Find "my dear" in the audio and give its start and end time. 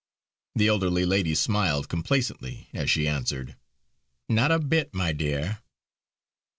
4.95-5.61